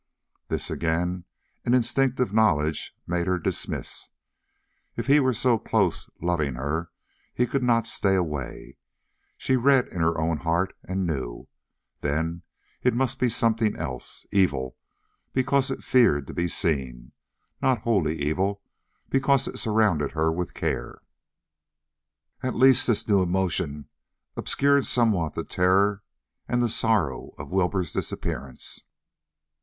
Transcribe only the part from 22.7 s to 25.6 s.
this new emotion obscured somewhat the